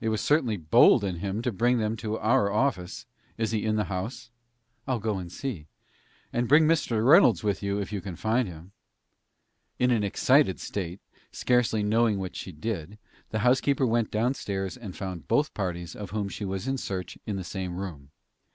It 0.00 0.08
was 0.08 0.22
certainly 0.22 0.56
bold 0.56 1.04
in 1.04 1.16
him 1.16 1.42
to 1.42 1.52
bring 1.52 1.76
them 1.76 1.96
to 1.96 2.16
our 2.18 2.50
office. 2.50 3.04
Is 3.36 3.50
he 3.50 3.62
in 3.66 3.76
the 3.76 3.84
house?" 3.92 4.30
"I'll 4.88 4.98
go 4.98 5.18
and 5.18 5.30
see." 5.30 5.66
"And 6.32 6.48
bring 6.48 6.66
Mr. 6.66 7.06
Reynolds 7.06 7.44
with 7.44 7.62
you, 7.62 7.78
if 7.78 7.92
you 7.92 8.00
can 8.00 8.16
find 8.16 8.48
him." 8.48 8.72
In 9.78 9.90
an 9.90 10.02
excited 10.02 10.60
state, 10.60 11.00
scarcely 11.30 11.82
knowing 11.82 12.18
what 12.18 12.34
she 12.34 12.52
did, 12.52 12.96
the 13.28 13.40
housekeeper 13.40 13.84
went 13.86 14.10
downstairs 14.10 14.78
and 14.78 14.96
found 14.96 15.28
both 15.28 15.52
parties 15.52 15.94
of 15.94 16.08
whom 16.08 16.30
she 16.30 16.46
was 16.46 16.66
in 16.66 16.78
search 16.78 17.18
in 17.26 17.36
the 17.36 17.44
same 17.44 17.76
room. 17.76 18.10